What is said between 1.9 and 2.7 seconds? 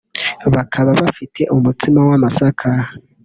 w’amasaka